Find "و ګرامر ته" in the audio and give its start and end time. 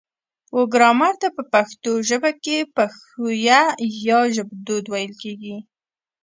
0.57-1.27